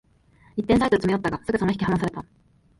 [0.57, 2.25] 一点差へと詰め寄ったが、すぐさま引き離された